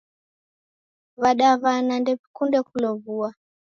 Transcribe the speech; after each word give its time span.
W'adaw'ana 1.21 1.93
ndew'ikunde 1.99 2.59
kulow'ua. 2.67 3.29